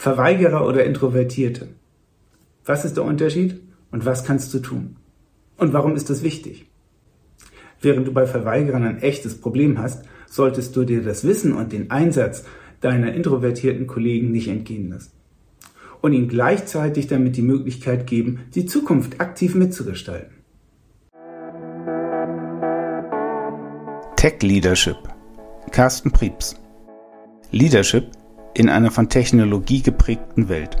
Verweigerer 0.00 0.66
oder 0.66 0.84
Introvertierte? 0.84 1.68
Was 2.64 2.86
ist 2.86 2.96
der 2.96 3.04
Unterschied 3.04 3.60
und 3.90 4.06
was 4.06 4.24
kannst 4.24 4.54
du 4.54 4.60
tun? 4.60 4.96
Und 5.58 5.74
warum 5.74 5.94
ist 5.94 6.08
das 6.08 6.22
wichtig? 6.22 6.70
Während 7.82 8.08
du 8.08 8.12
bei 8.14 8.26
Verweigerern 8.26 8.84
ein 8.84 9.02
echtes 9.02 9.38
Problem 9.38 9.78
hast, 9.78 10.06
solltest 10.26 10.74
du 10.74 10.84
dir 10.84 11.02
das 11.02 11.24
Wissen 11.24 11.52
und 11.52 11.74
den 11.74 11.90
Einsatz 11.90 12.44
deiner 12.80 13.12
introvertierten 13.12 13.86
Kollegen 13.86 14.32
nicht 14.32 14.48
entgehen 14.48 14.88
lassen. 14.88 15.12
Und 16.00 16.14
ihnen 16.14 16.28
gleichzeitig 16.28 17.06
damit 17.06 17.36
die 17.36 17.42
Möglichkeit 17.42 18.06
geben, 18.06 18.46
die 18.54 18.64
Zukunft 18.64 19.20
aktiv 19.20 19.54
mitzugestalten. 19.54 20.32
Tech 24.16 24.40
Leadership. 24.40 24.96
Carsten 25.70 26.10
Prieps. 26.10 26.56
Leadership 27.50 28.06
in 28.60 28.68
einer 28.68 28.90
von 28.90 29.08
Technologie 29.08 29.80
geprägten 29.80 30.50
Welt. 30.50 30.76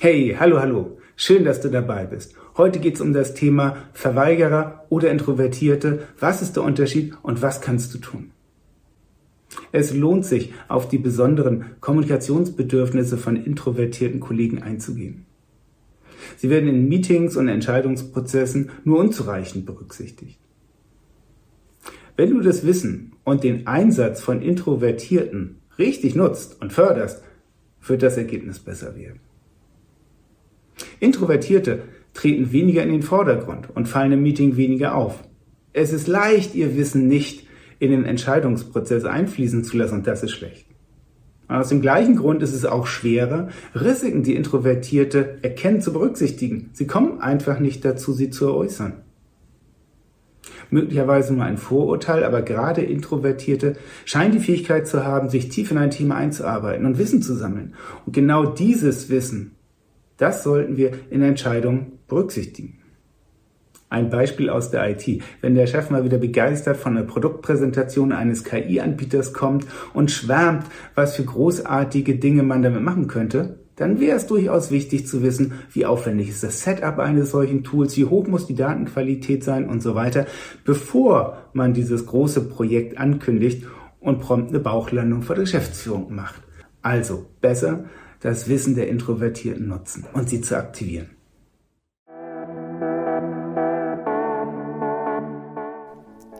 Hey, 0.00 0.34
hallo, 0.40 0.58
hallo. 0.58 0.98
Schön, 1.16 1.44
dass 1.44 1.60
du 1.60 1.68
dabei 1.68 2.06
bist. 2.06 2.34
Heute 2.56 2.78
geht 2.78 2.94
es 2.94 3.02
um 3.02 3.12
das 3.12 3.34
Thema 3.34 3.76
Verweigerer 3.92 4.86
oder 4.88 5.10
Introvertierte. 5.10 6.08
Was 6.18 6.40
ist 6.40 6.56
der 6.56 6.62
Unterschied 6.62 7.12
und 7.22 7.42
was 7.42 7.60
kannst 7.60 7.92
du 7.92 7.98
tun? 7.98 8.30
Es 9.70 9.92
lohnt 9.92 10.24
sich, 10.24 10.54
auf 10.68 10.88
die 10.88 10.98
besonderen 10.98 11.66
Kommunikationsbedürfnisse 11.80 13.18
von 13.18 13.36
introvertierten 13.36 14.20
Kollegen 14.20 14.62
einzugehen. 14.62 15.26
Sie 16.38 16.48
werden 16.48 16.70
in 16.70 16.88
Meetings 16.88 17.36
und 17.36 17.48
Entscheidungsprozessen 17.48 18.70
nur 18.84 18.98
unzureichend 18.98 19.66
berücksichtigt. 19.66 20.38
Wenn 22.16 22.30
du 22.30 22.40
das 22.40 22.64
Wissen 22.64 23.12
und 23.24 23.44
den 23.44 23.66
Einsatz 23.66 24.22
von 24.22 24.40
Introvertierten 24.40 25.58
richtig 25.78 26.14
nutzt 26.14 26.60
und 26.60 26.72
förderst, 26.72 27.22
wird 27.86 28.02
das 28.02 28.16
Ergebnis 28.16 28.58
besser 28.58 28.96
werden. 28.96 29.20
Introvertierte 30.98 31.82
treten 32.14 32.52
weniger 32.52 32.82
in 32.82 32.90
den 32.90 33.02
Vordergrund 33.02 33.68
und 33.74 33.88
fallen 33.88 34.12
im 34.12 34.22
Meeting 34.22 34.56
weniger 34.56 34.94
auf. 34.94 35.22
Es 35.72 35.92
ist 35.92 36.08
leicht, 36.08 36.54
ihr 36.54 36.76
Wissen 36.76 37.06
nicht 37.06 37.46
in 37.78 37.90
den 37.90 38.04
Entscheidungsprozess 38.04 39.04
einfließen 39.04 39.62
zu 39.64 39.76
lassen 39.76 39.96
und 39.96 40.06
das 40.06 40.22
ist 40.22 40.32
schlecht. 40.32 40.66
Aus 41.48 41.68
dem 41.68 41.80
gleichen 41.80 42.16
Grund 42.16 42.42
ist 42.42 42.54
es 42.54 42.64
auch 42.64 42.86
schwerer, 42.86 43.50
Risiken, 43.74 44.22
die 44.22 44.34
Introvertierte 44.34 45.38
erkennen, 45.42 45.80
zu 45.80 45.92
berücksichtigen. 45.92 46.70
Sie 46.72 46.86
kommen 46.86 47.20
einfach 47.20 47.60
nicht 47.60 47.84
dazu, 47.84 48.12
sie 48.12 48.30
zu 48.30 48.52
äußern. 48.52 49.02
Möglicherweise 50.70 51.34
nur 51.34 51.44
ein 51.44 51.58
Vorurteil, 51.58 52.24
aber 52.24 52.42
gerade 52.42 52.82
Introvertierte 52.82 53.76
scheinen 54.04 54.32
die 54.32 54.40
Fähigkeit 54.40 54.86
zu 54.86 55.04
haben, 55.04 55.28
sich 55.28 55.48
tief 55.48 55.70
in 55.70 55.78
ein 55.78 55.90
Thema 55.90 56.16
einzuarbeiten 56.16 56.86
und 56.86 56.98
Wissen 56.98 57.22
zu 57.22 57.34
sammeln. 57.34 57.74
Und 58.04 58.12
genau 58.12 58.46
dieses 58.46 59.08
Wissen 59.10 59.56
das 60.16 60.42
sollten 60.42 60.76
wir 60.76 60.92
in 61.10 61.22
Entscheidungen 61.22 61.98
berücksichtigen. 62.08 62.78
Ein 63.88 64.10
Beispiel 64.10 64.50
aus 64.50 64.70
der 64.70 64.90
IT. 64.90 65.22
Wenn 65.40 65.54
der 65.54 65.66
Chef 65.66 65.90
mal 65.90 66.04
wieder 66.04 66.18
begeistert 66.18 66.76
von 66.76 66.96
der 66.96 67.02
Produktpräsentation 67.02 68.12
eines 68.12 68.42
KI-Anbieters 68.42 69.32
kommt 69.32 69.66
und 69.94 70.10
schwärmt, 70.10 70.66
was 70.94 71.14
für 71.14 71.24
großartige 71.24 72.16
Dinge 72.16 72.42
man 72.42 72.62
damit 72.62 72.82
machen 72.82 73.06
könnte, 73.06 73.60
dann 73.76 74.00
wäre 74.00 74.16
es 74.16 74.26
durchaus 74.26 74.70
wichtig 74.70 75.06
zu 75.06 75.22
wissen, 75.22 75.52
wie 75.70 75.86
aufwendig 75.86 76.30
ist 76.30 76.42
das 76.42 76.62
Setup 76.62 76.98
eines 76.98 77.30
solchen 77.30 77.62
Tools, 77.62 77.96
wie 77.96 78.06
hoch 78.06 78.26
muss 78.26 78.46
die 78.46 78.54
Datenqualität 78.54 79.44
sein 79.44 79.68
und 79.68 79.82
so 79.82 79.94
weiter, 79.94 80.26
bevor 80.64 81.36
man 81.52 81.74
dieses 81.74 82.06
große 82.06 82.48
Projekt 82.48 82.98
ankündigt 82.98 83.66
und 84.00 84.20
prompt 84.20 84.48
eine 84.50 84.60
Bauchlandung 84.60 85.22
vor 85.22 85.36
der 85.36 85.44
Geschäftsführung 85.44 86.14
macht. 86.14 86.42
Also 86.80 87.26
besser 87.40 87.84
das 88.20 88.48
Wissen 88.48 88.74
der 88.74 88.88
Introvertierten 88.88 89.68
nutzen 89.68 90.06
und 90.14 90.30
sie 90.30 90.40
zu 90.40 90.56
aktivieren. 90.56 91.10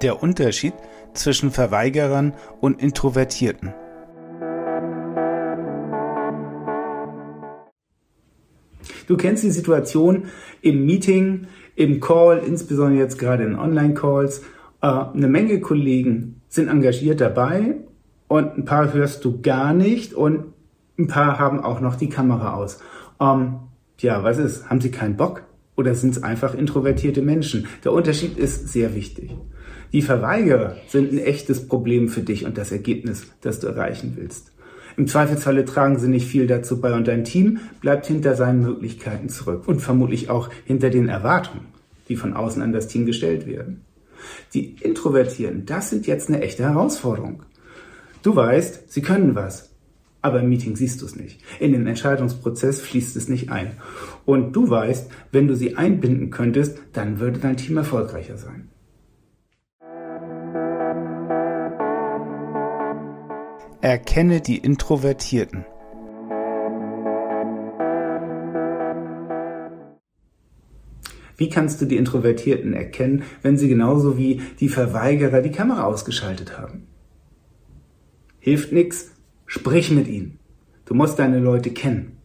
Der 0.03 0.22
Unterschied 0.22 0.74
zwischen 1.14 1.50
Verweigerern 1.50 2.34
und 2.60 2.82
Introvertierten. 2.82 3.72
Du 9.06 9.16
kennst 9.16 9.42
die 9.42 9.50
Situation 9.50 10.24
im 10.62 10.84
Meeting, 10.84 11.46
im 11.74 12.00
Call, 12.00 12.42
insbesondere 12.46 13.00
jetzt 13.00 13.18
gerade 13.18 13.44
in 13.44 13.56
Online-Calls. 13.56 14.42
Äh, 14.82 14.86
eine 14.86 15.28
Menge 15.28 15.60
Kollegen 15.60 16.40
sind 16.48 16.68
engagiert 16.68 17.20
dabei 17.20 17.76
und 18.28 18.58
ein 18.58 18.64
paar 18.64 18.92
hörst 18.92 19.24
du 19.24 19.40
gar 19.40 19.72
nicht 19.74 20.14
und 20.14 20.54
ein 20.98 21.08
paar 21.08 21.38
haben 21.38 21.60
auch 21.60 21.80
noch 21.80 21.96
die 21.96 22.08
Kamera 22.08 22.54
aus. 22.54 22.80
Ähm, 23.20 23.56
ja, 23.98 24.22
was 24.22 24.38
ist? 24.38 24.68
Haben 24.68 24.80
sie 24.80 24.90
keinen 24.90 25.16
Bock? 25.16 25.42
Oder 25.76 25.94
sind 25.94 26.16
es 26.16 26.22
einfach 26.22 26.54
introvertierte 26.54 27.20
Menschen? 27.20 27.66
Der 27.84 27.92
Unterschied 27.92 28.38
ist 28.38 28.68
sehr 28.68 28.94
wichtig. 28.94 29.36
Die 29.92 30.02
Verweigerer 30.02 30.76
sind 30.88 31.12
ein 31.12 31.18
echtes 31.18 31.68
Problem 31.68 32.08
für 32.08 32.22
dich 32.22 32.44
und 32.46 32.58
das 32.58 32.72
Ergebnis, 32.72 33.26
das 33.42 33.60
du 33.60 33.66
erreichen 33.66 34.14
willst. 34.16 34.52
Im 34.96 35.06
Zweifelsfalle 35.06 35.64
tragen 35.64 35.98
sie 35.98 36.08
nicht 36.08 36.26
viel 36.26 36.46
dazu 36.46 36.80
bei 36.80 36.94
und 36.94 37.06
dein 37.06 37.24
Team 37.24 37.58
bleibt 37.80 38.06
hinter 38.06 38.34
seinen 38.34 38.62
Möglichkeiten 38.62 39.28
zurück 39.28 39.66
und 39.66 39.80
vermutlich 39.80 40.30
auch 40.30 40.50
hinter 40.64 40.90
den 40.90 41.08
Erwartungen, 41.08 41.66
die 42.08 42.16
von 42.16 42.34
außen 42.34 42.62
an 42.62 42.72
das 42.72 42.88
Team 42.88 43.06
gestellt 43.06 43.46
werden. 43.46 43.84
Die 44.54 44.76
Introvertierten, 44.80 45.66
das 45.66 45.90
sind 45.90 46.06
jetzt 46.06 46.28
eine 46.28 46.40
echte 46.40 46.64
Herausforderung. 46.64 47.42
Du 48.22 48.34
weißt, 48.34 48.90
sie 48.90 49.02
können 49.02 49.34
was 49.34 49.70
aber 50.26 50.40
im 50.40 50.48
Meeting 50.48 50.74
siehst 50.74 51.02
du 51.02 51.06
es 51.06 51.14
nicht. 51.14 51.40
In 51.60 51.70
den 51.70 51.86
Entscheidungsprozess 51.86 52.80
fließt 52.80 53.14
es 53.14 53.28
nicht 53.28 53.50
ein. 53.50 53.76
Und 54.24 54.56
du 54.56 54.68
weißt, 54.68 55.08
wenn 55.30 55.46
du 55.46 55.54
sie 55.54 55.76
einbinden 55.76 56.30
könntest, 56.30 56.78
dann 56.92 57.20
würde 57.20 57.38
dein 57.38 57.56
Team 57.56 57.76
erfolgreicher 57.76 58.36
sein. 58.36 58.68
Erkenne 63.86 64.41
die 64.41 64.58
Introvertierten. 64.58 65.64
Wie 71.36 71.48
kannst 71.48 71.80
du 71.80 71.84
die 71.86 71.97
Introvertierten 71.97 72.72
erkennen, 72.72 73.22
wenn 73.42 73.56
sie 73.56 73.69
genauso 73.69 74.19
wie 74.19 74.42
die 74.58 74.69
Verweigerer 74.69 75.41
die 75.41 75.52
Kamera 75.52 75.84
ausgeschaltet 75.84 76.58
haben? 76.58 76.88
Hilft 78.41 78.72
nichts, 78.72 79.12
Sprich 79.47 79.92
mit 79.92 80.08
ihnen. 80.08 80.41
Du 80.84 80.94
musst 80.94 81.20
deine 81.20 81.38
Leute 81.38 81.70
kennen. 81.70 82.16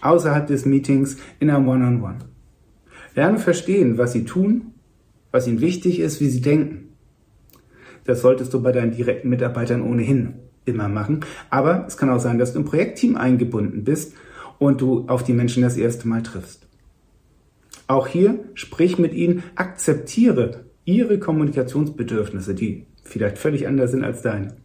Außerhalb 0.00 0.48
des 0.48 0.66
Meetings 0.66 1.18
in 1.38 1.48
einem 1.48 1.68
One-on-One. 1.68 2.14
-on 2.14 2.18
-One. 2.18 2.24
Lerne 3.14 3.38
verstehen, 3.38 3.98
was 3.98 4.14
sie 4.14 4.24
tun, 4.24 4.74
was 5.30 5.46
ihnen 5.46 5.60
wichtig 5.60 6.00
ist, 6.00 6.20
wie 6.20 6.28
sie 6.28 6.40
denken. 6.40 6.89
Das 8.10 8.22
solltest 8.22 8.52
du 8.52 8.60
bei 8.60 8.72
deinen 8.72 8.90
direkten 8.90 9.28
Mitarbeitern 9.28 9.82
ohnehin 9.82 10.34
immer 10.64 10.88
machen. 10.88 11.20
Aber 11.48 11.84
es 11.86 11.96
kann 11.96 12.10
auch 12.10 12.18
sein, 12.18 12.38
dass 12.38 12.54
du 12.54 12.58
im 12.58 12.64
Projektteam 12.64 13.16
eingebunden 13.16 13.84
bist 13.84 14.14
und 14.58 14.80
du 14.80 15.06
auf 15.06 15.22
die 15.22 15.32
Menschen 15.32 15.62
das 15.62 15.76
erste 15.76 16.08
Mal 16.08 16.24
triffst. 16.24 16.66
Auch 17.86 18.08
hier 18.08 18.40
sprich 18.54 18.98
mit 18.98 19.14
ihnen, 19.14 19.44
akzeptiere 19.54 20.64
ihre 20.84 21.20
Kommunikationsbedürfnisse, 21.20 22.56
die 22.56 22.86
vielleicht 23.04 23.38
völlig 23.38 23.68
anders 23.68 23.92
sind 23.92 24.02
als 24.02 24.22
deine 24.22 24.56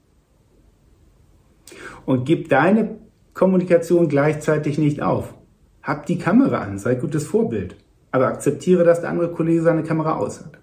und 2.08 2.26
gib 2.26 2.50
deine 2.50 2.98
Kommunikation 3.36 4.08
gleichzeitig 4.08 4.80
nicht 4.80 5.04
auf. 5.04 5.36
Hab 5.84 6.08
die 6.08 6.18
Kamera 6.18 6.62
an, 6.62 6.80
sei 6.80 6.96
gutes 6.96 7.28
Vorbild, 7.28 7.76
aber 8.12 8.26
akzeptiere, 8.26 8.84
dass 8.84 9.02
der 9.02 9.12
andere 9.12 9.32
Kollege 9.32 9.62
seine 9.62 9.84
Kamera 9.84 10.16
aus 10.16 10.40
hat. 10.40 10.58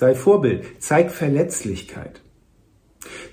Sei 0.00 0.14
Vorbild, 0.14 0.64
zeig 0.78 1.10
Verletzlichkeit. 1.10 2.22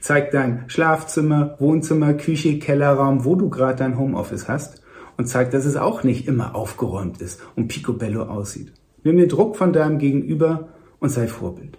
Zeig 0.01 0.31
dein 0.31 0.65
Schlafzimmer, 0.67 1.55
Wohnzimmer, 1.59 2.13
Küche, 2.13 2.59
Kellerraum, 2.59 3.23
wo 3.23 3.35
du 3.35 3.49
gerade 3.49 3.77
dein 3.77 3.97
Homeoffice 3.97 4.49
hast 4.49 4.81
und 5.15 5.27
zeig, 5.27 5.51
dass 5.51 5.63
es 5.63 5.77
auch 5.77 6.03
nicht 6.03 6.27
immer 6.27 6.55
aufgeräumt 6.55 7.21
ist 7.21 7.41
und 7.55 7.69
picobello 7.69 8.23
aussieht. 8.23 8.73
Nimm 9.03 9.15
dir 9.15 9.29
Druck 9.29 9.55
von 9.55 9.71
deinem 9.71 9.97
Gegenüber 9.97 10.67
und 10.99 11.07
sei 11.07 11.29
Vorbild. 11.29 11.77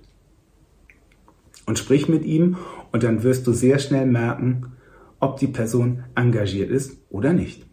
Und 1.66 1.78
sprich 1.78 2.08
mit 2.08 2.24
ihm 2.24 2.56
und 2.90 3.02
dann 3.02 3.22
wirst 3.22 3.46
du 3.46 3.52
sehr 3.52 3.80
schnell 3.80 4.06
merken, 4.06 4.72
ob 5.20 5.38
die 5.38 5.48
Person 5.48 6.04
engagiert 6.14 6.70
ist 6.70 6.96
oder 7.10 7.34
nicht. 7.34 7.67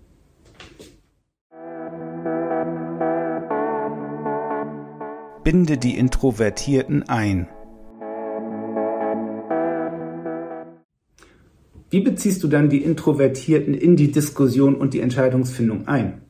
Binde 5.45 5.77
die 5.77 5.95
Introvertierten 5.95 7.03
ein. 7.07 7.47
Wie 11.92 12.01
beziehst 12.01 12.42
du 12.42 12.47
dann 12.47 12.69
die 12.69 12.81
Introvertierten 12.81 13.75
in 13.75 13.95
die 13.95 14.12
Diskussion 14.12 14.74
und 14.74 14.95
die 14.95 15.01
Entscheidungsfindung 15.01 15.88
ein? 15.88 16.24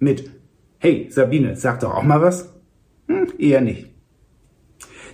Mit, 0.00 0.30
hey 0.76 1.06
Sabine, 1.08 1.56
sag 1.56 1.80
doch 1.80 1.94
auch 1.94 2.02
mal 2.02 2.20
was? 2.20 2.52
Hm, 3.06 3.32
eher 3.38 3.62
nicht. 3.62 3.88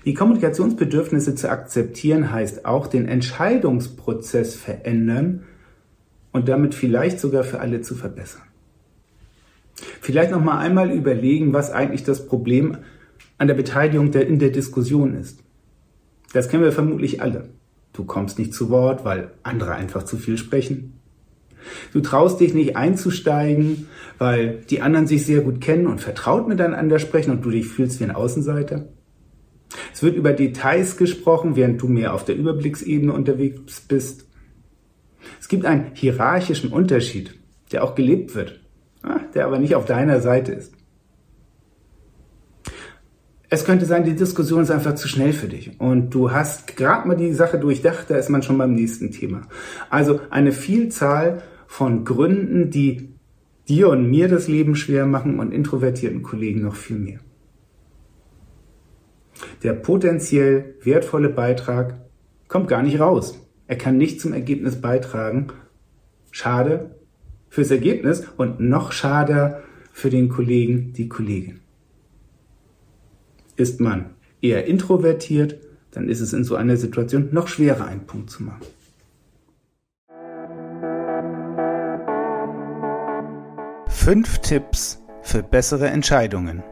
Die 0.05 0.15
Kommunikationsbedürfnisse 0.15 1.37
zu 1.37 1.49
akzeptieren 1.49 2.33
heißt 2.33 2.67
auch 2.67 2.89
den 2.89 3.07
Entscheidungsprozess 3.07 4.57
verändern 4.57 5.45
und 6.33 6.49
damit 6.49 6.75
vielleicht 6.75 7.21
sogar 7.21 7.45
für 7.45 7.61
alle 7.61 7.83
zu 7.83 7.95
verbessern. 7.95 8.43
Vielleicht 10.01 10.33
noch 10.33 10.43
mal 10.43 10.59
einmal 10.59 10.91
überlegen, 10.91 11.53
was 11.53 11.71
eigentlich 11.71 12.03
das 12.03 12.27
Problem 12.27 12.79
an 13.39 13.49
der 13.49 13.55
Beteiligung 13.55 14.11
der, 14.11 14.27
in 14.27 14.39
der 14.39 14.51
Diskussion 14.51 15.15
ist. 15.15 15.41
Das 16.33 16.49
kennen 16.49 16.65
wir 16.65 16.73
vermutlich 16.73 17.23
alle. 17.23 17.51
Du 17.93 18.05
kommst 18.05 18.39
nicht 18.39 18.53
zu 18.53 18.71
Wort, 18.71 19.05
weil 19.05 19.31
andere 19.43 19.75
einfach 19.75 20.03
zu 20.03 20.17
viel 20.17 20.37
sprechen. 20.37 21.01
Du 21.93 22.01
traust 22.01 22.41
dich 22.41 22.55
nicht 22.55 22.77
einzusteigen, 22.77 23.89
weil 24.19 24.65
die 24.69 24.83
anderen 24.83 25.07
sich 25.07 25.25
sehr 25.25 25.41
gut 25.41 25.61
kennen 25.61 25.87
und 25.87 26.01
vertraut 26.01 26.49
miteinander 26.49 26.99
sprechen 26.99 27.31
und 27.31 27.45
du 27.45 27.51
dich 27.51 27.67
fühlst 27.67 28.01
wie 28.01 28.05
ein 28.05 28.11
Außenseiter. 28.11 28.87
Es 29.93 30.03
wird 30.03 30.17
über 30.17 30.33
Details 30.33 30.97
gesprochen, 30.97 31.57
während 31.57 31.81
du 31.81 31.89
mehr 31.89 32.15
auf 32.15 32.25
der 32.25 32.37
Überblicksebene 32.37 33.13
unterwegs 33.13 33.81
bist. 33.81 34.27
Es 35.41 35.49
gibt 35.49 35.65
einen 35.65 35.93
hierarchischen 35.95 36.73
Unterschied, 36.73 37.35
der 37.73 37.85
auch 37.85 37.95
gelebt 37.95 38.35
wird, 38.35 38.61
der 39.35 39.47
aber 39.47 39.59
nicht 39.59 39.75
auf 39.75 39.85
deiner 39.85 40.21
Seite 40.21 40.53
ist. 40.53 40.75
Es 43.55 43.65
könnte 43.65 43.87
sein, 43.87 44.03
die 44.03 44.17
Diskussion 44.17 44.65
ist 44.65 44.73
einfach 44.73 44.97
zu 44.97 45.07
schnell 45.07 45.33
für 45.33 45.47
dich 45.47 45.79
und 45.79 46.11
du 46.11 46.33
hast 46.33 46.77
gerade 46.77 47.07
mal 47.07 47.15
die 47.15 47.33
Sache 47.33 47.57
durchdacht, 47.57 48.07
da 48.11 48.17
ist 48.17 48.29
man 48.29 48.43
schon 48.43 48.59
beim 48.59 48.73
nächsten 48.73 49.13
Thema. 49.13 49.43
Also 49.91 50.19
eine 50.29 50.51
Vielzahl 50.51 51.41
von 51.69 52.05
Gründen, 52.05 52.71
die 52.71 53.11
dir 53.69 53.91
und 53.91 54.11
mir 54.11 54.27
das 54.27 54.49
Leben 54.49 54.75
schwer 54.75 55.07
machen 55.07 55.39
und 55.39 55.53
introvertierten 55.53 56.25
Kollegen 56.25 56.63
noch 56.63 56.75
viel 56.75 56.99
mehr. 56.99 57.21
Der 59.63 59.75
potenziell 59.75 60.75
wertvolle 60.83 61.29
Beitrag 61.29 61.95
kommt 62.49 62.67
gar 62.67 62.83
nicht 62.83 62.99
raus. 62.99 63.39
Er 63.69 63.79
kann 63.79 63.97
nicht 63.97 64.21
zum 64.21 64.33
Ergebnis 64.33 64.81
beitragen. 64.81 65.47
Schade 66.33 66.97
fürs 67.51 67.71
Ergebnis 67.71 68.27
und 68.37 68.59
noch 68.59 68.91
schade 68.91 69.63
für 69.93 70.11
den 70.11 70.29
Kollegen, 70.29 70.93
die 70.93 71.09
Kollegin. 71.09 71.61
Ist 73.57 73.81
man 73.81 74.11
eher 74.41 74.67
introvertiert, 74.67 75.57
dann 75.93 76.09
ist 76.09 76.21
es 76.21 76.33
in 76.33 76.43
so 76.43 76.57
einer 76.57 76.77
Situation 76.77 77.29
noch 77.33 77.47
schwerer, 77.47 77.87
einen 77.87 78.07
Punkt 78.07 78.31
zu 78.31 78.43
machen. 78.43 78.63
Fünf 83.87 84.39
Tipps 84.41 85.01
für 85.23 85.43
bessere 85.43 85.87
Entscheidungen. 85.87 86.63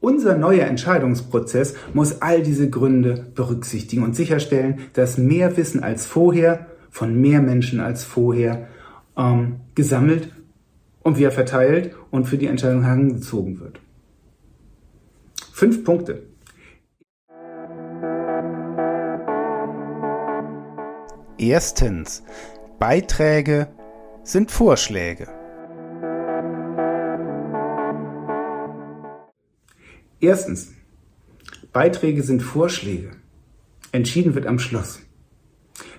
Unser 0.00 0.36
neuer 0.36 0.66
Entscheidungsprozess 0.66 1.74
muss 1.94 2.20
all 2.20 2.42
diese 2.42 2.68
Gründe 2.68 3.26
berücksichtigen 3.34 4.02
und 4.02 4.14
sicherstellen, 4.14 4.80
dass 4.92 5.16
mehr 5.16 5.56
Wissen 5.56 5.82
als 5.82 6.04
vorher 6.04 6.66
von 6.90 7.18
mehr 7.18 7.40
Menschen 7.40 7.80
als 7.80 8.04
vorher 8.04 8.68
ähm, 9.16 9.60
gesammelt 9.74 10.28
und 11.04 11.16
wieder 11.16 11.30
verteilt 11.30 11.94
und 12.10 12.24
für 12.24 12.38
die 12.38 12.46
Entscheidung 12.46 12.82
herangezogen 12.82 13.60
wird. 13.60 13.78
Fünf 15.52 15.84
Punkte. 15.84 16.26
Erstens. 21.38 22.24
Beiträge 22.78 23.68
sind 24.24 24.50
Vorschläge. 24.50 25.28
Erstens. 30.20 30.72
Beiträge 31.72 32.22
sind 32.22 32.42
Vorschläge. 32.42 33.10
Entschieden 33.92 34.34
wird 34.34 34.46
am 34.46 34.58
Schluss. 34.58 35.00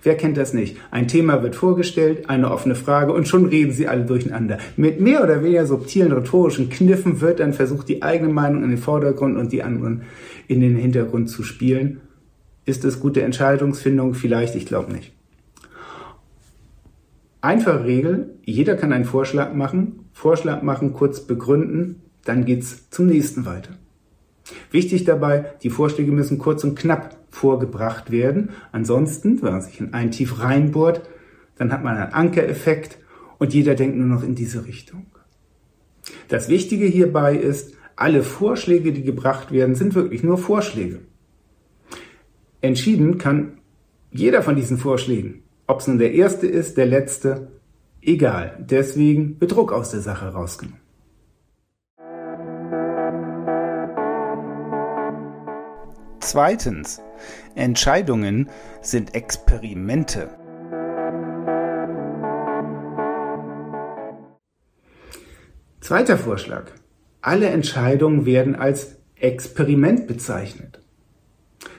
Wer 0.04 0.16
kennt 0.16 0.38
das 0.38 0.54
nicht? 0.54 0.78
Ein 0.92 1.08
Thema 1.08 1.44
wird 1.44 1.56
vorgestellt, 1.56 2.30
eine 2.30 2.52
offene 2.52 2.76
Frage 2.76 3.12
und 3.12 3.28
schon 3.28 3.46
reden 3.46 3.72
sie 3.72 3.88
alle 3.88 4.06
durcheinander. 4.06 4.58
Mit 4.78 5.02
mehr 5.02 5.24
oder 5.24 5.44
weniger 5.44 5.66
subtilen 5.66 6.12
rhetorischen 6.12 6.70
Kniffen 6.70 7.22
wird 7.22 7.40
dann 7.40 7.54
versucht, 7.54 7.90
die 7.90 8.04
eigene 8.04 8.32
Meinung 8.32 8.64
in 8.64 8.70
den 8.70 8.78
Vordergrund 8.78 9.38
und 9.38 9.52
die 9.52 9.64
anderen 9.64 10.04
in 10.48 10.62
den 10.62 10.76
Hintergrund 10.76 11.30
zu 11.30 11.44
spielen. 11.44 12.02
Ist 12.66 12.86
es 12.86 13.00
gute 13.00 13.22
Entscheidungsfindung? 13.22 14.14
Vielleicht, 14.14 14.56
ich 14.56 14.66
glaube 14.66 14.94
nicht. 14.94 15.12
Einfache 17.42 17.86
Regel, 17.86 18.36
jeder 18.44 18.76
kann 18.76 18.94
einen 18.94 19.06
Vorschlag 19.06 19.54
machen, 19.54 20.06
Vorschlag 20.14 20.64
machen, 20.64 20.94
kurz 20.94 21.22
begründen, 21.22 22.02
dann 22.24 22.46
geht's 22.46 22.90
zum 22.90 23.06
nächsten 23.06 23.46
weiter. 23.46 23.72
Wichtig 24.72 25.06
dabei, 25.06 25.54
die 25.64 25.70
Vorschläge 25.70 26.12
müssen 26.12 26.38
kurz 26.38 26.64
und 26.64 26.78
knapp 26.78 27.18
vorgebracht 27.30 28.12
werden. 28.12 28.52
Ansonsten, 28.72 29.42
wenn 29.42 29.54
man 29.54 29.62
sich 29.62 29.80
in 29.80 29.94
ein 29.94 30.12
Tief 30.12 30.40
reinbohrt, 30.40 31.02
dann 31.58 31.72
hat 31.72 31.84
man 31.84 31.98
einen 31.98 32.14
Ankereffekt 32.14 33.00
und 33.38 33.54
jeder 33.54 33.76
denkt 33.76 33.98
nur 33.98 34.08
noch 34.08 34.24
in 34.24 34.36
diese 34.36 34.66
Richtung. 34.66 35.08
Das 36.28 36.50
Wichtige 36.50 36.86
hierbei 36.86 37.36
ist, 37.36 37.74
alle 37.96 38.24
Vorschläge, 38.24 38.92
die 38.92 39.04
gebracht 39.04 39.52
werden, 39.52 39.76
sind 39.76 39.96
wirklich 39.96 40.24
nur 40.24 40.38
Vorschläge. 40.38 41.00
Entschieden 42.62 43.18
kann 43.18 43.60
jeder 44.12 44.42
von 44.42 44.56
diesen 44.56 44.78
Vorschlägen. 44.78 45.44
Ob 45.68 45.80
es 45.80 45.88
nun 45.88 45.98
der 45.98 46.14
erste 46.14 46.48
ist, 46.48 46.78
der 46.78 46.86
letzte, 46.86 47.52
egal. 48.02 48.58
Deswegen 48.60 49.40
Bedruck 49.40 49.72
aus 49.72 49.92
der 49.92 50.02
Sache 50.02 50.28
rausgenommen. 50.28 50.85
Zweitens. 56.26 57.04
Entscheidungen 57.54 58.50
sind 58.82 59.14
Experimente. 59.14 60.32
Zweiter 65.82 66.18
Vorschlag. 66.18 66.72
Alle 67.22 67.50
Entscheidungen 67.50 68.26
werden 68.26 68.56
als 68.56 68.96
Experiment 69.16 70.08
bezeichnet. 70.08 70.82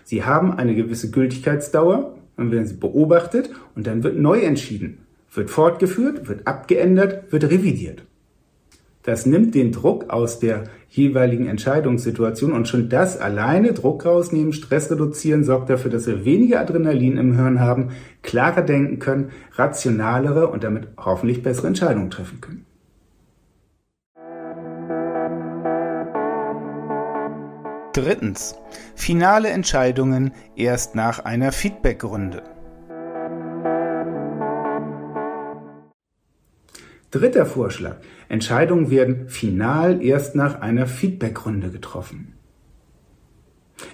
Sie 0.04 0.22
haben 0.22 0.56
eine 0.56 0.76
gewisse 0.76 1.10
Gültigkeitsdauer 1.10 2.14
dann 2.36 2.52
werden 2.52 2.66
sie 2.66 2.76
beobachtet 2.76 3.50
und 3.74 3.88
dann 3.88 4.04
wird 4.04 4.16
neu 4.16 4.42
entschieden, 4.42 5.06
wird 5.32 5.50
fortgeführt, 5.50 6.28
wird 6.28 6.46
abgeändert, 6.46 7.32
wird 7.32 7.44
revidiert. 7.44 8.04
Das 9.06 9.24
nimmt 9.24 9.54
den 9.54 9.70
Druck 9.70 10.10
aus 10.10 10.40
der 10.40 10.64
jeweiligen 10.88 11.46
Entscheidungssituation 11.46 12.52
und 12.52 12.66
schon 12.66 12.88
das 12.88 13.16
alleine 13.16 13.72
Druck 13.72 14.04
rausnehmen, 14.04 14.52
Stress 14.52 14.90
reduzieren, 14.90 15.44
sorgt 15.44 15.70
dafür, 15.70 15.92
dass 15.92 16.08
wir 16.08 16.24
weniger 16.24 16.58
Adrenalin 16.58 17.16
im 17.16 17.36
Hirn 17.36 17.60
haben, 17.60 17.90
klarer 18.22 18.62
denken 18.62 18.98
können, 18.98 19.30
rationalere 19.52 20.48
und 20.48 20.64
damit 20.64 20.88
hoffentlich 20.98 21.44
bessere 21.44 21.68
Entscheidungen 21.68 22.10
treffen 22.10 22.40
können. 22.40 22.66
Drittens. 27.92 28.56
Finale 28.96 29.50
Entscheidungen 29.50 30.32
erst 30.56 30.96
nach 30.96 31.24
einer 31.24 31.52
Feedbackrunde. 31.52 32.42
Dritter 37.10 37.46
Vorschlag. 37.46 37.98
Entscheidungen 38.28 38.90
werden 38.90 39.28
final 39.28 40.02
erst 40.02 40.34
nach 40.34 40.60
einer 40.60 40.86
Feedbackrunde 40.86 41.70
getroffen. 41.70 42.34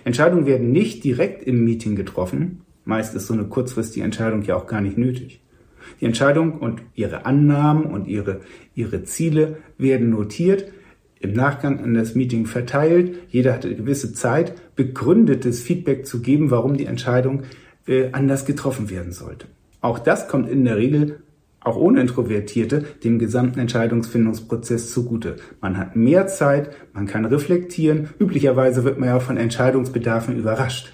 Entscheidungen 0.05 0.47
werden 0.47 0.73
nicht 0.73 1.05
direkt 1.05 1.43
im 1.43 1.65
Meeting 1.65 1.97
getroffen. 1.97 2.63
Meist 2.85 3.15
ist 3.15 3.27
so 3.27 3.35
eine 3.35 3.45
kurzfristige 3.45 4.05
Entscheidung 4.05 4.43
ja 4.43 4.57
auch 4.57 4.67
gar 4.67 4.81
nicht 4.81 4.97
nötig. 4.97 5.41
Die 6.01 6.07
Entscheidung 6.07 6.59
und 6.59 6.83
ihre 6.95 7.27
Annahmen 7.27 7.85
und 7.85 8.07
ihre, 8.07 8.41
ihre 8.75 9.03
Ziele 9.05 9.59
werden 9.79 10.11
notiert, 10.11 10.73
im 11.21 11.33
Nachgang 11.35 11.81
an 11.81 11.95
das 11.95 12.15
Meeting 12.15 12.47
verteilt. 12.47 13.17
Jeder 13.29 13.53
hatte 13.53 13.69
eine 13.69 13.77
gewisse 13.77 14.13
Zeit, 14.13 14.55
begründetes 14.75 15.63
Feedback 15.63 16.07
zu 16.07 16.21
geben, 16.21 16.51
warum 16.51 16.77
die 16.77 16.87
Entscheidung 16.87 17.43
äh, 17.87 18.11
anders 18.13 18.45
getroffen 18.45 18.91
werden 18.91 19.13
sollte. 19.13 19.47
Auch 19.81 19.99
das 19.99 20.29
kommt 20.29 20.49
in 20.49 20.65
der 20.65 20.77
Regel, 20.77 21.22
auch 21.65 21.77
ohne 21.77 22.01
Introvertierte, 22.01 22.85
dem 23.05 23.19
gesamten 23.19 23.61
Entscheidungsfindungsprozess 23.61 24.93
zugute. 24.93 25.37
Man 25.61 25.77
hat 25.79 25.97
mehr 25.97 26.27
Zeit, 26.27 26.71
man 26.93 27.07
kann 27.07 27.25
reflektieren. 27.25 28.11
Üblicherweise 28.19 28.85
wird 28.85 28.99
man 28.99 29.09
ja 29.09 29.21
von 29.21 29.37
Entscheidungsbedarfen 29.37 30.37
überrascht. 30.37 30.93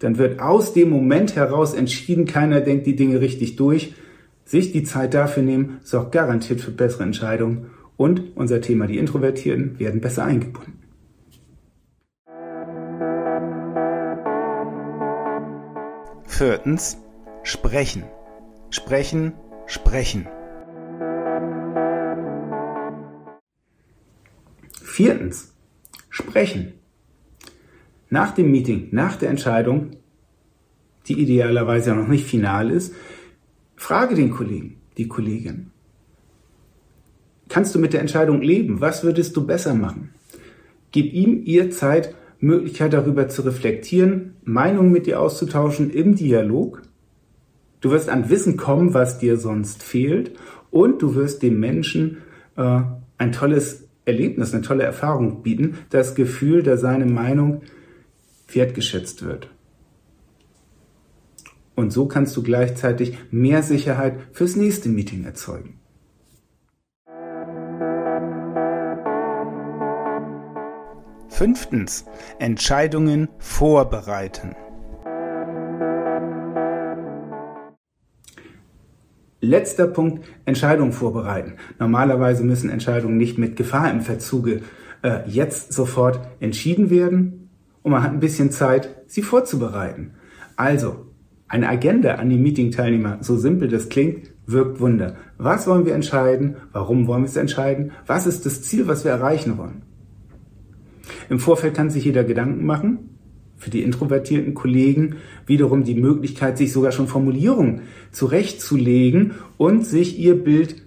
Dann 0.00 0.18
wird 0.18 0.40
aus 0.40 0.72
dem 0.72 0.90
Moment 0.90 1.36
heraus 1.36 1.74
entschieden, 1.74 2.24
keiner 2.24 2.60
denkt 2.60 2.86
die 2.86 2.96
Dinge 2.96 3.20
richtig 3.20 3.56
durch. 3.56 3.94
Sich 4.44 4.72
die 4.72 4.82
Zeit 4.82 5.14
dafür 5.14 5.44
nehmen, 5.44 5.78
sorgt 5.82 6.12
garantiert 6.12 6.60
für 6.60 6.72
bessere 6.72 7.04
Entscheidungen 7.04 7.66
und 7.96 8.36
unser 8.36 8.60
Thema, 8.60 8.88
die 8.88 8.98
Introvertierten, 8.98 9.78
werden 9.78 10.00
besser 10.00 10.24
eingebunden. 10.24 10.82
Viertens, 16.26 16.98
sprechen. 17.44 18.02
Sprechen, 18.70 19.34
sprechen. 19.72 20.26
Viertens, 24.82 25.54
sprechen. 26.10 26.74
Nach 28.10 28.32
dem 28.32 28.50
Meeting, 28.50 28.88
nach 28.90 29.16
der 29.16 29.30
Entscheidung, 29.30 29.96
die 31.06 31.18
idealerweise 31.18 31.90
ja 31.90 31.96
noch 31.96 32.08
nicht 32.08 32.26
final 32.26 32.70
ist, 32.70 32.94
frage 33.74 34.14
den 34.14 34.30
Kollegen, 34.30 34.76
die 34.98 35.08
Kollegin. 35.08 35.70
Kannst 37.48 37.74
du 37.74 37.78
mit 37.78 37.94
der 37.94 38.02
Entscheidung 38.02 38.42
leben? 38.42 38.82
Was 38.82 39.02
würdest 39.02 39.34
du 39.36 39.46
besser 39.46 39.74
machen? 39.74 40.10
Gib 40.90 41.14
ihm, 41.14 41.40
ihr 41.46 41.70
Zeit, 41.70 42.14
Möglichkeit 42.40 42.92
darüber 42.92 43.28
zu 43.28 43.40
reflektieren, 43.40 44.34
Meinungen 44.44 44.92
mit 44.92 45.06
dir 45.06 45.18
auszutauschen 45.18 45.90
im 45.90 46.14
Dialog. 46.14 46.82
Du 47.82 47.90
wirst 47.90 48.08
an 48.08 48.30
Wissen 48.30 48.56
kommen, 48.56 48.94
was 48.94 49.18
dir 49.18 49.36
sonst 49.36 49.82
fehlt 49.82 50.30
und 50.70 51.02
du 51.02 51.16
wirst 51.16 51.42
dem 51.42 51.58
Menschen 51.58 52.22
äh, 52.56 52.80
ein 53.18 53.32
tolles 53.32 53.88
Erlebnis, 54.04 54.54
eine 54.54 54.62
tolle 54.62 54.84
Erfahrung 54.84 55.42
bieten, 55.42 55.78
das 55.90 56.14
Gefühl, 56.14 56.62
dass 56.62 56.80
seine 56.80 57.06
Meinung 57.06 57.62
wertgeschätzt 58.52 59.24
wird. 59.24 59.48
Und 61.74 61.92
so 61.92 62.06
kannst 62.06 62.36
du 62.36 62.42
gleichzeitig 62.42 63.18
mehr 63.30 63.62
Sicherheit 63.62 64.14
fürs 64.32 64.54
nächste 64.54 64.88
Meeting 64.88 65.24
erzeugen. 65.24 65.80
Fünftens. 71.28 72.04
Entscheidungen 72.38 73.28
vorbereiten. 73.38 74.54
Letzter 79.44 79.88
Punkt, 79.88 80.24
Entscheidungen 80.44 80.92
vorbereiten. 80.92 81.54
Normalerweise 81.80 82.44
müssen 82.44 82.70
Entscheidungen 82.70 83.16
nicht 83.16 83.38
mit 83.38 83.56
Gefahr 83.56 83.90
im 83.90 84.00
Verzuge 84.00 84.60
äh, 85.02 85.28
jetzt 85.28 85.72
sofort 85.72 86.20
entschieden 86.38 86.90
werden 86.90 87.50
und 87.82 87.90
man 87.90 88.04
hat 88.04 88.12
ein 88.12 88.20
bisschen 88.20 88.52
Zeit, 88.52 89.02
sie 89.08 89.22
vorzubereiten. 89.22 90.12
Also, 90.54 91.06
eine 91.48 91.68
Agenda 91.68 92.14
an 92.14 92.30
die 92.30 92.38
Meeting-Teilnehmer, 92.38 93.18
so 93.20 93.36
simpel 93.36 93.66
das 93.66 93.88
klingt, 93.88 94.30
wirkt 94.46 94.78
Wunder. 94.78 95.16
Was 95.38 95.66
wollen 95.66 95.86
wir 95.86 95.96
entscheiden? 95.96 96.56
Warum 96.70 97.08
wollen 97.08 97.22
wir 97.22 97.28
es 97.28 97.36
entscheiden? 97.36 97.90
Was 98.06 98.28
ist 98.28 98.46
das 98.46 98.62
Ziel, 98.62 98.86
was 98.86 99.04
wir 99.04 99.10
erreichen 99.10 99.58
wollen? 99.58 99.82
Im 101.28 101.40
Vorfeld 101.40 101.74
kann 101.74 101.90
sich 101.90 102.04
jeder 102.04 102.22
Gedanken 102.22 102.64
machen 102.64 103.11
für 103.62 103.70
die 103.70 103.82
introvertierten 103.82 104.54
Kollegen 104.54 105.18
wiederum 105.46 105.84
die 105.84 105.94
Möglichkeit, 105.94 106.58
sich 106.58 106.72
sogar 106.72 106.90
schon 106.90 107.06
Formulierungen 107.06 107.82
zurechtzulegen 108.10 109.34
und 109.56 109.86
sich 109.86 110.18
ihr 110.18 110.34
Bild 110.34 110.82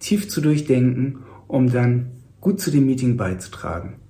tief 0.00 0.28
zu 0.28 0.40
durchdenken, 0.40 1.20
um 1.46 1.70
dann 1.70 2.10
gut 2.40 2.60
zu 2.60 2.72
dem 2.72 2.86
Meeting 2.86 3.16
beizutragen. 3.16 4.00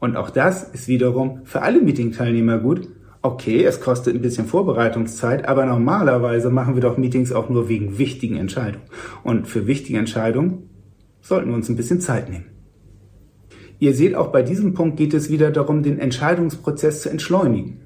Und 0.00 0.16
auch 0.16 0.30
das 0.30 0.64
ist 0.64 0.88
wiederum 0.88 1.42
für 1.44 1.62
alle 1.62 1.80
Meeting-Teilnehmer 1.80 2.58
gut. 2.58 2.88
Okay, 3.22 3.62
es 3.62 3.80
kostet 3.80 4.16
ein 4.16 4.20
bisschen 4.20 4.46
Vorbereitungszeit, 4.46 5.46
aber 5.46 5.66
normalerweise 5.66 6.50
machen 6.50 6.74
wir 6.74 6.82
doch 6.82 6.98
Meetings 6.98 7.30
auch 7.30 7.48
nur 7.48 7.68
wegen 7.68 7.98
wichtigen 7.98 8.38
Entscheidungen. 8.38 8.86
Und 9.22 9.46
für 9.46 9.68
wichtige 9.68 10.00
Entscheidungen 10.00 10.68
sollten 11.20 11.50
wir 11.50 11.54
uns 11.54 11.68
ein 11.68 11.76
bisschen 11.76 12.00
Zeit 12.00 12.28
nehmen. 12.28 12.57
Ihr 13.78 13.94
seht, 13.94 14.14
auch 14.14 14.28
bei 14.28 14.42
diesem 14.42 14.74
Punkt 14.74 14.96
geht 14.96 15.14
es 15.14 15.30
wieder 15.30 15.50
darum, 15.50 15.82
den 15.82 15.98
Entscheidungsprozess 15.98 17.02
zu 17.02 17.10
entschleunigen. 17.10 17.80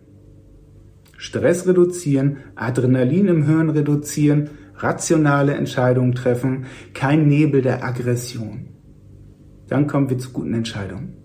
Stress 1.18 1.66
reduzieren, 1.68 2.38
Adrenalin 2.54 3.28
im 3.28 3.46
Hirn 3.46 3.70
reduzieren, 3.70 4.50
rationale 4.76 5.54
Entscheidungen 5.54 6.14
treffen, 6.14 6.64
kein 6.94 7.28
Nebel 7.28 7.62
der 7.62 7.84
Aggression. 7.84 8.70
Dann 9.68 9.86
kommen 9.86 10.10
wir 10.10 10.18
zu 10.18 10.30
guten 10.32 10.54
Entscheidungen. 10.54 11.16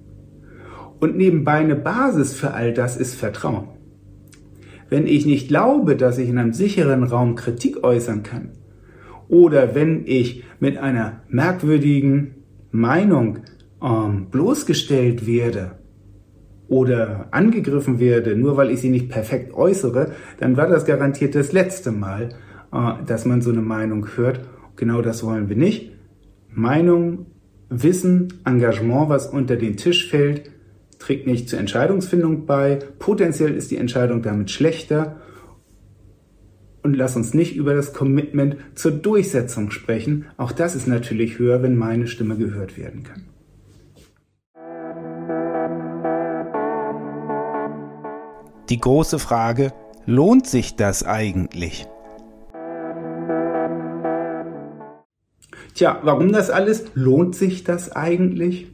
Und 0.99 1.17
nebenbei 1.17 1.53
eine 1.53 1.75
Basis 1.75 2.33
für 2.33 2.53
all 2.53 2.73
das 2.73 2.97
ist 2.97 3.15
Vertrauen. 3.15 3.69
Wenn 4.89 5.07
ich 5.07 5.25
nicht 5.25 5.47
glaube, 5.47 5.95
dass 5.95 6.17
ich 6.17 6.29
in 6.29 6.37
einem 6.37 6.53
sicheren 6.53 7.03
Raum 7.03 7.35
Kritik 7.35 7.83
äußern 7.83 8.23
kann, 8.23 8.51
oder 9.29 9.75
wenn 9.75 10.03
ich 10.05 10.43
mit 10.59 10.77
einer 10.77 11.21
merkwürdigen 11.27 12.35
Meinung 12.71 13.39
ähm, 13.81 14.27
bloßgestellt 14.29 15.27
werde 15.27 15.77
oder 16.67 17.27
angegriffen 17.31 17.99
werde, 17.99 18.35
nur 18.35 18.57
weil 18.57 18.71
ich 18.71 18.81
sie 18.81 18.89
nicht 18.89 19.09
perfekt 19.09 19.53
äußere, 19.53 20.11
dann 20.39 20.57
war 20.57 20.67
das 20.67 20.85
garantiert 20.85 21.35
das 21.35 21.51
letzte 21.51 21.91
Mal, 21.91 22.29
äh, 22.73 23.05
dass 23.05 23.25
man 23.25 23.41
so 23.41 23.51
eine 23.51 23.61
Meinung 23.61 24.07
hört. 24.15 24.41
Genau 24.75 25.01
das 25.01 25.23
wollen 25.23 25.49
wir 25.49 25.55
nicht. 25.55 25.93
Meinung, 26.49 27.27
Wissen, 27.69 28.33
Engagement, 28.45 29.09
was 29.09 29.27
unter 29.27 29.55
den 29.55 29.77
Tisch 29.77 30.09
fällt, 30.09 30.51
trägt 30.99 31.27
nicht 31.27 31.49
zur 31.49 31.59
Entscheidungsfindung 31.59 32.45
bei. 32.45 32.79
Potenziell 32.99 33.53
ist 33.53 33.71
die 33.71 33.77
Entscheidung 33.77 34.21
damit 34.21 34.51
schlechter. 34.51 35.17
Und 36.83 36.95
lass 36.95 37.15
uns 37.15 37.33
nicht 37.33 37.55
über 37.55 37.73
das 37.73 37.93
Commitment 37.93 38.57
zur 38.75 38.91
Durchsetzung 38.91 39.71
sprechen. 39.71 40.25
Auch 40.37 40.51
das 40.51 40.75
ist 40.75 40.87
natürlich 40.87 41.37
höher, 41.37 41.61
wenn 41.61 41.75
meine 41.75 42.07
Stimme 42.07 42.37
gehört 42.37 42.77
werden 42.77 43.03
kann. 43.03 43.25
Die 48.69 48.81
große 48.81 49.17
Frage, 49.17 49.71
lohnt 50.05 50.45
sich 50.45 50.75
das 50.75 51.03
eigentlich? 51.03 51.87
Tja, 55.73 55.99
warum 56.03 56.33
das 56.33 56.49
alles? 56.49 56.83
Lohnt 56.93 57.33
sich 57.33 57.63
das 57.63 57.95
eigentlich? 57.95 58.67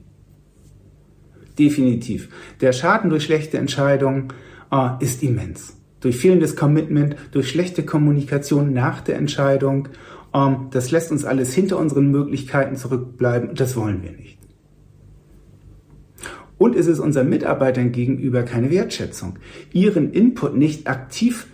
Definitiv. 1.59 2.29
Der 2.61 2.73
Schaden 2.73 3.11
durch 3.11 3.25
schlechte 3.25 3.59
Entscheidungen 3.59 4.29
äh, 4.71 4.89
ist 4.99 5.21
immens. 5.21 5.77
Durch 5.99 6.17
fehlendes 6.17 6.55
Commitment, 6.55 7.15
durch 7.31 7.49
schlechte 7.49 7.85
Kommunikation 7.85 8.73
nach 8.73 9.01
der 9.01 9.17
Entscheidung. 9.17 9.89
Ähm, 10.33 10.69
das 10.71 10.89
lässt 10.89 11.11
uns 11.11 11.23
alles 11.23 11.53
hinter 11.53 11.77
unseren 11.77 12.09
Möglichkeiten 12.09 12.77
zurückbleiben. 12.77 13.53
Das 13.53 13.75
wollen 13.75 14.01
wir 14.01 14.13
nicht. 14.13 14.42
Und 16.57 16.75
es 16.75 16.87
ist 16.87 16.99
unseren 16.99 17.29
Mitarbeitern 17.29 17.91
gegenüber 17.91 18.43
keine 18.43 18.71
Wertschätzung, 18.71 19.39
ihren 19.71 20.11
Input 20.11 20.55
nicht 20.55 20.87
aktiv 20.87 21.47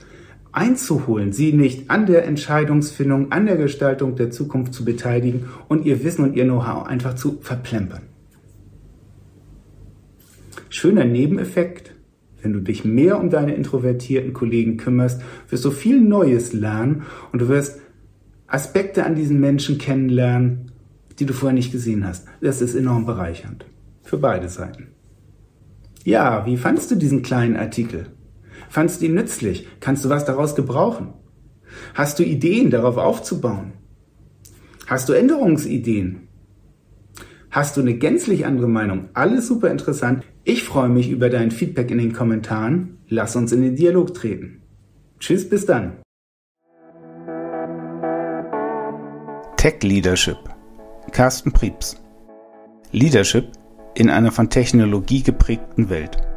einzuholen, 0.51 1.32
sie 1.32 1.53
nicht 1.53 1.89
an 1.89 2.06
der 2.06 2.25
Entscheidungsfindung, 2.25 3.32
an 3.32 3.46
der 3.46 3.58
Gestaltung 3.58 4.15
der 4.15 4.32
Zukunft 4.32 4.74
zu 4.74 4.84
beteiligen 4.84 5.46
und 5.68 5.86
ihr 5.86 6.03
Wissen 6.03 6.24
und 6.24 6.36
ihr 6.36 6.46
Know-how 6.46 6.86
einfach 6.86 7.15
zu 7.15 7.38
verplempern. 7.41 8.01
Schöner 10.70 11.06
Nebeneffekt, 11.06 11.94
wenn 12.41 12.53
du 12.53 12.60
dich 12.62 12.86
mehr 12.86 13.20
um 13.20 13.29
deine 13.29 13.56
introvertierten 13.56 14.34
Kollegen 14.34 14.77
kümmerst, 14.77 15.22
wirst 15.50 15.65
du 15.65 15.72
viel 15.72 16.00
Neues 16.00 16.53
lernen 16.53 17.03
und 17.32 17.41
du 17.41 17.48
wirst 17.48 17.79
Aspekte 18.48 19.06
an 19.06 19.15
diesen 19.15 19.39
Menschen 19.39 19.77
kennenlernen, 19.77 20.72
die 21.20 21.25
du 21.25 21.34
vorher 21.34 21.53
nicht 21.53 21.72
gesehen 21.72 22.08
hast. 22.08 22.27
Das 22.41 22.62
ist 22.62 22.75
enorm 22.75 23.06
bereichernd. 23.06 23.65
Für 24.09 24.17
beide 24.17 24.49
Seiten. 24.49 24.87
Ja, 26.03 26.43
wie 26.47 26.57
fandst 26.57 26.89
du 26.89 26.95
diesen 26.95 27.21
kleinen 27.21 27.55
Artikel? 27.55 28.07
Fandst 28.67 29.01
du 29.01 29.05
ihn 29.05 29.13
nützlich? 29.13 29.67
Kannst 29.81 30.03
du 30.03 30.09
was 30.09 30.25
daraus 30.25 30.55
gebrauchen? 30.55 31.13
Hast 31.93 32.17
du 32.17 32.23
Ideen, 32.23 32.71
darauf 32.71 32.97
aufzubauen? 32.97 33.73
Hast 34.87 35.09
du 35.09 35.13
Änderungsideen? 35.13 36.27
Hast 37.51 37.77
du 37.77 37.81
eine 37.81 37.93
gänzlich 37.93 38.47
andere 38.47 38.67
Meinung? 38.67 39.09
Alles 39.13 39.45
super 39.45 39.69
interessant. 39.69 40.23
Ich 40.43 40.63
freue 40.63 40.89
mich 40.89 41.11
über 41.11 41.29
dein 41.29 41.51
Feedback 41.51 41.91
in 41.91 41.99
den 41.99 42.11
Kommentaren. 42.11 42.97
Lass 43.09 43.35
uns 43.35 43.51
in 43.51 43.61
den 43.61 43.75
Dialog 43.75 44.15
treten. 44.15 44.63
Tschüss, 45.19 45.47
bis 45.47 45.67
dann. 45.67 45.99
Tech 49.55 49.83
Leadership. 49.83 50.39
Carsten 51.11 51.51
Prieps. 51.51 52.01
Leadership 52.91 53.58
in 53.96 54.10
einer 54.10 54.31
von 54.31 54.50
Technologie 54.50 55.24
geprägten 55.24 55.89
Welt. 55.89 56.28